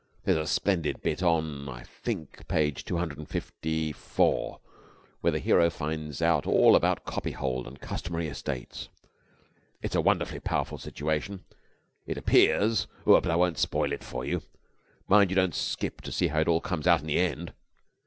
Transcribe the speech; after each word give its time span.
There's 0.23 0.37
a 0.37 0.47
splendid 0.51 1.03
bit 1.03 1.21
on, 1.21 1.69
I 1.69 1.83
think, 1.83 2.47
page 2.47 2.85
two 2.85 2.97
hundred 2.97 3.19
and 3.19 3.29
fifty 3.29 3.91
four 3.91 4.59
where 5.19 5.29
the 5.29 5.37
hero 5.37 5.69
finds 5.69 6.23
out 6.23 6.47
all 6.47 6.75
about 6.75 7.05
Copyhold 7.05 7.67
and 7.67 7.79
Customary 7.79 8.27
Estates. 8.27 8.89
It's 9.83 9.93
a 9.93 10.01
wonderfully 10.01 10.39
powerful 10.39 10.79
situation. 10.79 11.45
It 12.07 12.17
appears 12.17 12.87
but 13.05 13.27
I 13.29 13.35
won't 13.35 13.59
spoil 13.59 13.91
it 13.93 14.03
for 14.03 14.25
you. 14.25 14.41
Mind 15.07 15.29
you 15.29 15.35
don't 15.35 15.53
skip 15.53 16.01
to 16.01 16.11
see 16.11 16.29
how 16.29 16.39
it 16.39 16.47
all 16.47 16.61
comes 16.61 16.87
out 16.87 17.01
in 17.01 17.05
the 17.05 17.19
end!" 17.19 17.53